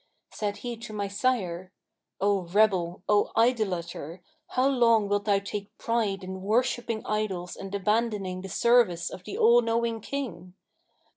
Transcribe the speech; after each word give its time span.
Said 0.33 0.57
he 0.65 0.77
to 0.77 0.93
my 0.93 1.07
sire, 1.07 1.71
'O 2.19 2.47
rebel, 2.47 3.03
O 3.07 3.29
idolater, 3.37 4.23
how 4.47 4.67
long 4.67 5.07
wilt 5.07 5.25
thou 5.25 5.37
take 5.37 5.77
pride 5.77 6.23
in 6.23 6.41
worshipping 6.41 7.05
idols 7.05 7.55
and 7.55 7.75
abandoning 7.75 8.41
the 8.41 8.49
service 8.49 9.11
of 9.11 9.23
the 9.25 9.37
All 9.37 9.61
knowing 9.61 10.01
King? 10.01 10.55